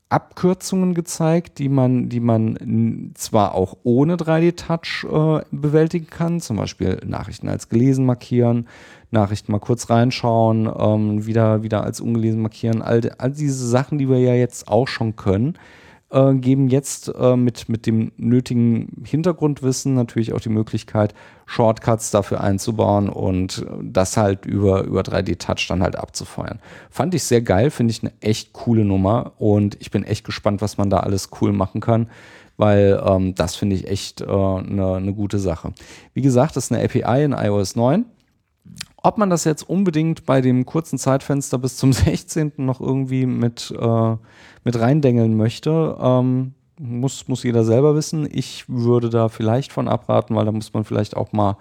Abkürzungen 0.09 0.93
gezeigt, 0.93 1.59
die 1.59 1.67
man, 1.67 2.07
die 2.07 2.21
man 2.21 3.11
zwar 3.15 3.53
auch 3.55 3.77
ohne 3.83 4.15
3D-Touch 4.15 5.05
äh, 5.05 5.45
bewältigen 5.51 6.07
kann, 6.07 6.39
zum 6.39 6.55
Beispiel 6.57 7.01
Nachrichten 7.05 7.49
als 7.49 7.67
gelesen 7.67 8.05
markieren, 8.05 8.67
Nachrichten 9.11 9.51
mal 9.51 9.59
kurz 9.59 9.89
reinschauen, 9.89 10.71
ähm, 10.79 11.25
wieder, 11.25 11.61
wieder 11.63 11.83
als 11.83 11.99
ungelesen 11.99 12.41
markieren, 12.41 12.81
all, 12.81 13.01
all 13.17 13.31
diese 13.31 13.67
Sachen, 13.67 13.97
die 13.97 14.07
wir 14.07 14.19
ja 14.19 14.33
jetzt 14.33 14.69
auch 14.69 14.87
schon 14.87 15.17
können, 15.17 15.57
äh, 16.09 16.33
geben 16.35 16.69
jetzt 16.69 17.13
äh, 17.13 17.35
mit, 17.35 17.69
mit 17.69 17.85
dem 17.85 18.11
nötigen 18.17 19.03
Hintergrundwissen 19.05 19.93
natürlich 19.93 20.33
auch 20.33 20.39
die 20.39 20.49
Möglichkeit, 20.49 21.13
Shortcuts 21.45 22.11
dafür 22.11 22.41
einzubauen 22.41 23.09
und 23.09 23.65
das 23.81 24.17
halt 24.17 24.45
über, 24.45 24.83
über 24.83 25.01
3D-Touch 25.01 25.67
dann 25.67 25.83
halt 25.83 25.95
abzufeuern. 25.95 26.59
Fand 26.89 27.13
ich 27.13 27.23
sehr 27.23 27.41
geil, 27.41 27.69
finde 27.71 27.91
ich 27.91 28.03
eine 28.03 28.13
echt 28.21 28.53
coole 28.53 28.85
Nummer 28.85 29.33
und 29.37 29.77
ich 29.79 29.91
bin 29.91 30.03
echt 30.03 30.25
gespannt, 30.25 30.61
was 30.61 30.77
man 30.77 30.89
da 30.89 30.99
alles 30.99 31.29
cool 31.41 31.53
machen 31.53 31.81
kann 31.81 32.07
weil 32.57 32.99
ähm, 33.05 33.35
das 33.35 33.55
finde 33.55 33.75
ich 33.75 33.87
echt 33.87 34.21
eine 34.21 34.97
äh, 34.97 34.99
ne 34.99 35.13
gute 35.13 35.39
Sache. 35.39 35.73
Wie 36.13 36.21
gesagt, 36.21 36.55
das 36.55 36.65
ist 36.65 36.71
eine 36.71 36.83
API 36.83 37.23
in 37.23 37.31
iOS 37.31 37.75
9. 37.75 38.05
Ob 39.07 39.17
man 39.17 39.29
das 39.29 39.45
jetzt 39.45 39.63
unbedingt 39.69 40.25
bei 40.25 40.41
dem 40.41 40.65
kurzen 40.65 40.99
Zeitfenster 40.99 41.57
bis 41.57 41.77
zum 41.77 41.93
16. 41.93 42.51
noch 42.57 42.81
irgendwie 42.81 43.25
mit, 43.25 43.73
äh, 43.79 44.15
mit 44.65 44.77
reindengeln 44.77 45.37
möchte, 45.37 45.97
ähm, 45.97 46.55
muss, 46.77 47.29
muss 47.29 47.43
jeder 47.43 47.63
selber 47.63 47.95
wissen. 47.95 48.27
Ich 48.29 48.65
würde 48.67 49.09
da 49.09 49.29
vielleicht 49.29 49.71
von 49.71 49.87
abraten, 49.87 50.35
weil 50.35 50.43
da 50.43 50.51
muss 50.51 50.73
man 50.73 50.83
vielleicht 50.83 51.15
auch 51.15 51.31
mal 51.31 51.55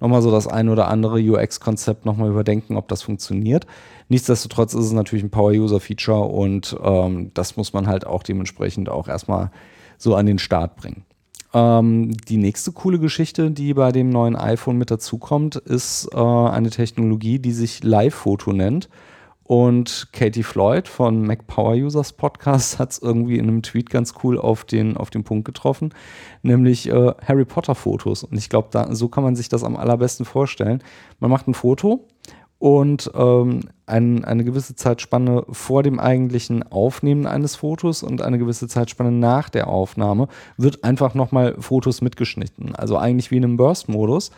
nochmal 0.00 0.22
so 0.22 0.30
das 0.30 0.46
ein 0.46 0.70
oder 0.70 0.88
andere 0.88 1.20
UX-Konzept 1.20 2.06
nochmal 2.06 2.30
überdenken, 2.30 2.78
ob 2.78 2.88
das 2.88 3.02
funktioniert. 3.02 3.66
Nichtsdestotrotz 4.08 4.72
ist 4.72 4.86
es 4.86 4.92
natürlich 4.92 5.22
ein 5.22 5.30
Power-User-Feature 5.30 6.24
und 6.24 6.78
ähm, 6.82 7.30
das 7.34 7.58
muss 7.58 7.74
man 7.74 7.88
halt 7.88 8.06
auch 8.06 8.22
dementsprechend 8.22 8.88
auch 8.88 9.06
erstmal 9.06 9.50
so 9.98 10.14
an 10.14 10.24
den 10.24 10.38
Start 10.38 10.76
bringen. 10.76 11.04
Ähm, 11.56 12.14
die 12.28 12.36
nächste 12.36 12.72
coole 12.72 12.98
Geschichte, 12.98 13.50
die 13.50 13.72
bei 13.72 13.90
dem 13.90 14.10
neuen 14.10 14.36
iPhone 14.36 14.76
mit 14.76 14.90
dazukommt, 14.90 15.56
ist 15.56 16.06
äh, 16.12 16.18
eine 16.18 16.68
Technologie, 16.68 17.38
die 17.38 17.52
sich 17.52 17.82
Live-Foto 17.82 18.52
nennt. 18.52 18.90
Und 19.42 20.08
Katie 20.12 20.42
Floyd 20.42 20.86
von 20.86 21.22
Mac 21.22 21.46
Power 21.46 21.74
Users 21.74 22.12
Podcast 22.12 22.78
hat 22.78 22.90
es 22.90 22.98
irgendwie 22.98 23.38
in 23.38 23.48
einem 23.48 23.62
Tweet 23.62 23.88
ganz 23.88 24.12
cool 24.22 24.38
auf 24.38 24.64
den, 24.64 24.98
auf 24.98 25.08
den 25.08 25.24
Punkt 25.24 25.46
getroffen, 25.46 25.94
nämlich 26.42 26.90
äh, 26.90 27.12
Harry 27.26 27.46
Potter 27.46 27.74
Fotos. 27.74 28.22
Und 28.22 28.36
ich 28.36 28.50
glaube, 28.50 28.68
so 28.90 29.08
kann 29.08 29.24
man 29.24 29.34
sich 29.34 29.48
das 29.48 29.64
am 29.64 29.76
allerbesten 29.76 30.26
vorstellen. 30.26 30.82
Man 31.20 31.30
macht 31.30 31.48
ein 31.48 31.54
Foto 31.54 32.06
und 32.58 33.10
ähm, 33.14 33.60
ein, 33.84 34.24
eine 34.24 34.44
gewisse 34.44 34.74
Zeitspanne 34.74 35.44
vor 35.50 35.82
dem 35.82 36.00
eigentlichen 36.00 36.62
Aufnehmen 36.62 37.26
eines 37.26 37.56
Fotos 37.56 38.02
und 38.02 38.22
eine 38.22 38.38
gewisse 38.38 38.66
Zeitspanne 38.66 39.12
nach 39.12 39.48
der 39.50 39.68
Aufnahme 39.68 40.28
wird 40.56 40.82
einfach 40.82 41.14
nochmal 41.14 41.56
Fotos 41.58 42.00
mitgeschnitten. 42.00 42.74
Also 42.74 42.96
eigentlich 42.96 43.30
wie 43.30 43.36
in 43.36 43.44
einem 43.44 43.56
Burst-Modus. 43.56 44.30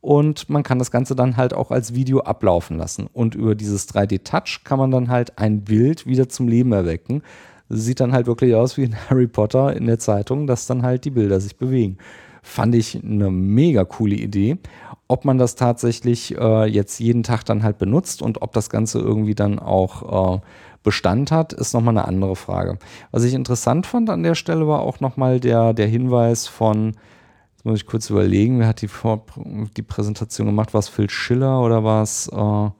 Und 0.00 0.50
man 0.50 0.62
kann 0.62 0.78
das 0.78 0.90
Ganze 0.90 1.16
dann 1.16 1.38
halt 1.38 1.54
auch 1.54 1.70
als 1.70 1.94
Video 1.94 2.20
ablaufen 2.20 2.76
lassen. 2.76 3.08
Und 3.12 3.34
über 3.34 3.54
dieses 3.54 3.88
3D-Touch 3.88 4.60
kann 4.62 4.78
man 4.78 4.90
dann 4.90 5.08
halt 5.08 5.38
ein 5.38 5.62
Bild 5.64 6.06
wieder 6.06 6.28
zum 6.28 6.46
Leben 6.46 6.72
erwecken. 6.72 7.22
Sieht 7.70 8.00
dann 8.00 8.12
halt 8.12 8.26
wirklich 8.26 8.54
aus 8.54 8.76
wie 8.76 8.84
in 8.84 8.96
Harry 9.10 9.26
Potter 9.26 9.74
in 9.74 9.86
der 9.86 9.98
Zeitung, 9.98 10.46
dass 10.46 10.66
dann 10.66 10.82
halt 10.82 11.06
die 11.06 11.10
Bilder 11.10 11.40
sich 11.40 11.56
bewegen. 11.56 11.96
Fand 12.42 12.74
ich 12.74 13.02
eine 13.02 13.30
mega 13.30 13.84
coole 13.84 14.16
Idee. 14.16 14.58
Ob 15.06 15.24
man 15.24 15.38
das 15.38 15.54
tatsächlich 15.54 16.36
äh, 16.36 16.64
jetzt 16.66 16.98
jeden 16.98 17.22
Tag 17.22 17.44
dann 17.44 17.62
halt 17.62 17.78
benutzt 17.78 18.22
und 18.22 18.42
ob 18.42 18.52
das 18.52 18.70
Ganze 18.70 18.98
irgendwie 18.98 19.34
dann 19.34 19.58
auch 19.58 20.36
äh, 20.36 20.40
Bestand 20.82 21.32
hat, 21.32 21.52
ist 21.52 21.72
nochmal 21.74 21.96
eine 21.96 22.06
andere 22.06 22.36
Frage. 22.36 22.78
Was 23.10 23.24
ich 23.24 23.34
interessant 23.34 23.86
fand 23.86 24.10
an 24.10 24.22
der 24.22 24.34
Stelle 24.34 24.68
war 24.68 24.80
auch 24.80 25.00
nochmal 25.00 25.40
der, 25.40 25.72
der 25.72 25.88
Hinweis 25.88 26.46
von, 26.46 26.92
jetzt 27.52 27.64
muss 27.64 27.80
ich 27.80 27.86
kurz 27.86 28.10
überlegen, 28.10 28.60
wer 28.60 28.68
hat 28.68 28.82
die, 28.82 28.88
Vor 28.88 29.24
die 29.76 29.82
Präsentation 29.82 30.46
gemacht? 30.46 30.74
War 30.74 30.80
es 30.80 30.88
Phil 30.88 31.10
Schiller 31.10 31.62
oder 31.62 31.84
war 31.84 32.02
es 32.02 32.28
äh, 32.28 32.70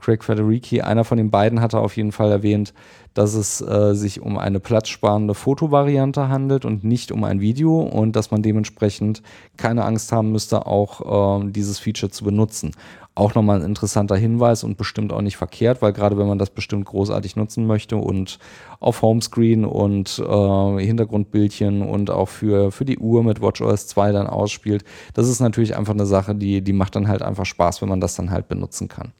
Craig 0.00 0.24
Federici? 0.24 0.80
Einer 0.80 1.04
von 1.04 1.18
den 1.18 1.30
beiden 1.30 1.60
hatte 1.60 1.78
auf 1.78 1.96
jeden 1.96 2.12
Fall 2.12 2.30
erwähnt, 2.30 2.72
dass 3.14 3.34
es 3.34 3.60
äh, 3.60 3.94
sich 3.94 4.20
um 4.20 4.38
eine 4.38 4.60
platzsparende 4.60 5.34
Fotovariante 5.34 6.28
handelt 6.28 6.64
und 6.64 6.84
nicht 6.84 7.12
um 7.12 7.24
ein 7.24 7.40
Video 7.40 7.80
und 7.80 8.14
dass 8.16 8.30
man 8.30 8.42
dementsprechend 8.42 9.22
keine 9.56 9.84
Angst 9.84 10.12
haben 10.12 10.32
müsste, 10.32 10.66
auch 10.66 11.40
äh, 11.42 11.50
dieses 11.50 11.78
Feature 11.78 12.10
zu 12.10 12.24
benutzen. 12.24 12.72
Auch 13.16 13.34
nochmal 13.34 13.60
ein 13.60 13.66
interessanter 13.66 14.16
Hinweis 14.16 14.62
und 14.62 14.78
bestimmt 14.78 15.12
auch 15.12 15.20
nicht 15.20 15.36
verkehrt, 15.36 15.82
weil 15.82 15.92
gerade 15.92 16.16
wenn 16.16 16.28
man 16.28 16.38
das 16.38 16.50
bestimmt 16.50 16.86
großartig 16.86 17.34
nutzen 17.34 17.66
möchte 17.66 17.96
und 17.96 18.38
auf 18.78 19.02
Homescreen 19.02 19.64
und 19.64 20.18
äh, 20.20 20.84
Hintergrundbildchen 20.84 21.82
und 21.82 22.10
auch 22.10 22.28
für, 22.28 22.70
für 22.70 22.84
die 22.84 22.98
Uhr 22.98 23.24
mit 23.24 23.42
WatchOS 23.42 23.88
2 23.88 24.12
dann 24.12 24.28
ausspielt, 24.28 24.84
das 25.14 25.28
ist 25.28 25.40
natürlich 25.40 25.76
einfach 25.76 25.92
eine 25.92 26.06
Sache, 26.06 26.36
die, 26.36 26.62
die 26.62 26.72
macht 26.72 26.94
dann 26.94 27.08
halt 27.08 27.22
einfach 27.22 27.44
Spaß, 27.44 27.82
wenn 27.82 27.88
man 27.88 28.00
das 28.00 28.14
dann 28.14 28.30
halt 28.30 28.46
benutzen 28.46 28.86
kann. 28.86 29.12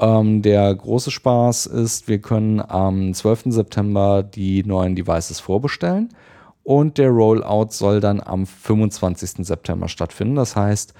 Ähm, 0.00 0.40
der 0.40 0.74
große 0.74 1.10
Spaß 1.10 1.66
ist, 1.66 2.08
wir 2.08 2.20
können 2.20 2.60
am 2.60 3.12
12. 3.12 3.44
September 3.46 4.22
die 4.22 4.64
neuen 4.64 4.96
Devices 4.96 5.40
vorbestellen 5.40 6.08
und 6.64 6.96
der 6.96 7.10
Rollout 7.10 7.68
soll 7.70 8.00
dann 8.00 8.20
am 8.20 8.46
25. 8.46 9.46
September 9.46 9.88
stattfinden. 9.88 10.36
Das 10.36 10.56
heißt, 10.56 10.94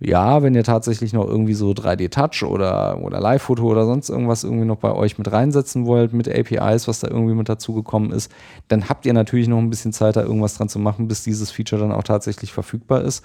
ja, 0.00 0.42
wenn 0.42 0.54
ihr 0.54 0.64
tatsächlich 0.64 1.12
noch 1.12 1.26
irgendwie 1.26 1.54
so 1.54 1.70
3D-Touch 1.70 2.44
oder, 2.44 3.00
oder 3.02 3.20
Live-Foto 3.20 3.62
oder 3.62 3.86
sonst 3.86 4.10
irgendwas 4.10 4.42
irgendwie 4.44 4.66
noch 4.66 4.78
bei 4.78 4.92
euch 4.92 5.16
mit 5.16 5.30
reinsetzen 5.30 5.86
wollt, 5.86 6.12
mit 6.12 6.28
APIs, 6.28 6.88
was 6.88 7.00
da 7.00 7.08
irgendwie 7.08 7.34
mit 7.34 7.48
dazugekommen 7.48 8.10
ist, 8.10 8.30
dann 8.68 8.88
habt 8.88 9.06
ihr 9.06 9.12
natürlich 9.12 9.48
noch 9.48 9.58
ein 9.58 9.70
bisschen 9.70 9.92
Zeit, 9.92 10.16
da 10.16 10.22
irgendwas 10.22 10.56
dran 10.56 10.68
zu 10.68 10.78
machen, 10.78 11.08
bis 11.08 11.22
dieses 11.22 11.52
Feature 11.52 11.80
dann 11.80 11.92
auch 11.92 12.02
tatsächlich 12.02 12.52
verfügbar 12.52 13.02
ist. 13.02 13.24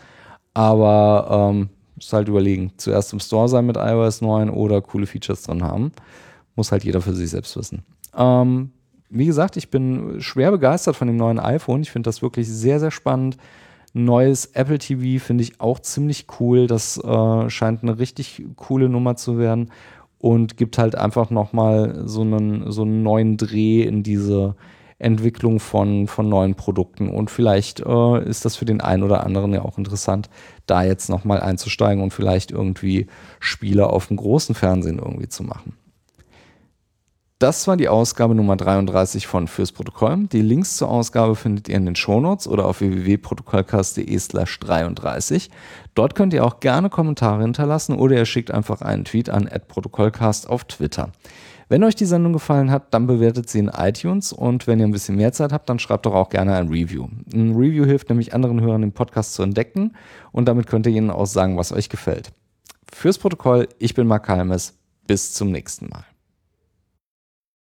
Aber 0.54 1.52
ähm, 1.52 1.70
Musst 1.98 2.14
halt 2.14 2.28
überlegen. 2.28 2.72
Zuerst 2.78 3.12
im 3.12 3.20
Store 3.20 3.50
sein 3.50 3.66
mit 3.66 3.76
iOS 3.76 4.22
9 4.22 4.50
oder 4.50 4.82
coole 4.82 5.08
Features 5.08 5.44
drin 5.44 5.64
haben. 5.64 5.92
Muss 6.56 6.72
halt 6.72 6.84
jeder 6.84 7.02
für 7.02 7.14
sich 7.14 7.32
selbst 7.32 7.58
wissen. 7.58 7.84
Ähm, 8.16 8.72
wie 9.10 9.26
gesagt, 9.26 9.58
ich 9.58 9.70
bin 9.70 10.22
schwer 10.22 10.52
begeistert 10.52 10.96
von 10.96 11.08
dem 11.08 11.18
neuen 11.18 11.40
iPhone. 11.40 11.82
Ich 11.82 11.92
finde 11.92 12.08
das 12.08 12.22
wirklich 12.22 12.48
sehr, 12.48 12.80
sehr 12.80 12.92
spannend. 12.92 13.38
Neues 13.94 14.46
Apple 14.54 14.78
TV 14.78 15.24
finde 15.24 15.44
ich 15.44 15.60
auch 15.60 15.80
ziemlich 15.80 16.28
cool. 16.40 16.68
Das 16.68 16.98
äh, 17.04 17.50
scheint 17.50 17.82
eine 17.82 17.98
richtig 17.98 18.44
coole 18.56 18.90
Nummer 18.90 19.16
zu 19.16 19.40
werden 19.40 19.72
und 20.20 20.56
gibt 20.56 20.78
halt 20.78 20.96
einfach 20.96 21.32
nochmal 21.32 22.04
so 22.06 22.22
einen, 22.22 22.72
so 22.72 22.84
einen 22.84 23.02
neuen 23.02 23.38
Dreh 23.38 23.82
in 23.82 24.04
diese, 24.04 24.56
Entwicklung 25.00 25.60
von, 25.60 26.08
von 26.08 26.28
neuen 26.28 26.56
Produkten. 26.56 27.10
Und 27.10 27.30
vielleicht 27.30 27.82
äh, 27.82 28.24
ist 28.24 28.46
das 28.46 28.56
für 28.56 28.66
den 28.66 28.82
einen 28.82 29.04
oder 29.04 29.24
anderen 29.24 29.54
ja 29.54 29.62
auch 29.62 29.78
interessant, 29.78 30.30
da 30.66 30.84
jetzt 30.84 31.10
nochmal 31.10 31.40
einzusteigen 31.40 32.04
und 32.04 32.14
vielleicht 32.14 32.52
irgendwie 32.52 33.08
Spiele 33.40 33.88
auf 33.88 34.08
dem 34.08 34.18
großen 34.18 34.56
Fernsehen 34.56 35.00
irgendwie 35.00 35.30
zu 35.30 35.44
machen. 35.44 35.74
Das 37.40 37.68
war 37.68 37.78
die 37.78 37.88
Ausgabe 37.88 38.34
Nummer 38.34 38.58
33 38.58 39.28
von 39.28 39.48
Fürs 39.48 39.72
Protokoll. 39.72 40.26
Die 40.32 40.42
Links 40.42 40.76
zur 40.76 40.90
Ausgabe 40.90 41.36
findet 41.36 41.70
ihr 41.70 41.76
in 41.76 41.86
den 41.86 41.96
Shownotes 41.96 42.48
oder 42.48 42.66
auf 42.66 42.82
www.protokollcast.de 42.82 44.18
slash 44.18 44.60
33. 44.60 45.52
Dort 45.94 46.16
könnt 46.16 46.34
ihr 46.34 46.44
auch 46.44 46.60
gerne 46.60 46.90
Kommentare 46.90 47.44
hinterlassen 47.44 47.94
oder 47.94 48.16
ihr 48.16 48.26
schickt 48.26 48.50
einfach 48.50 48.82
einen 48.82 49.06
Tweet 49.06 49.30
an 49.30 49.48
protokollcast 49.68 50.50
auf 50.50 50.64
Twitter. 50.64 51.12
Wenn 51.70 51.84
euch 51.84 51.96
die 51.96 52.06
Sendung 52.06 52.32
gefallen 52.32 52.72
hat, 52.72 52.94
dann 52.94 53.08
bewertet 53.08 53.50
sie 53.50 53.60
in 53.60 53.68
iTunes 53.68 54.32
und 54.32 54.68
wenn 54.68 54.80
ihr 54.80 54.86
ein 54.86 54.92
bisschen 54.92 55.18
mehr 55.18 55.34
Zeit 55.34 55.52
habt, 55.52 55.68
dann 55.68 55.80
schreibt 55.80 56.06
doch 56.06 56.14
auch 56.14 56.30
gerne 56.30 56.56
ein 56.56 56.70
Review. 56.70 57.08
Ein 57.34 57.56
Review 57.56 57.86
hilft 57.86 58.08
nämlich 58.08 58.34
anderen 58.34 58.62
Hörern 58.62 58.82
den 58.82 58.94
Podcast 58.94 59.34
zu 59.34 59.44
entdecken 59.44 59.94
und 60.32 60.48
damit 60.48 60.68
könnt 60.68 60.86
ihr 60.88 60.94
ihnen 60.94 61.12
auch 61.12 61.26
sagen, 61.26 61.58
was 61.58 61.74
euch 61.74 61.90
gefällt. 61.90 62.32
Fürs 62.94 63.18
Protokoll, 63.18 63.68
ich 63.80 63.94
bin 63.94 64.08
Mark 64.08 64.30
Halmes. 64.30 64.76
Bis 65.08 65.34
zum 65.34 65.52
nächsten 65.52 65.88
Mal. 65.88 66.06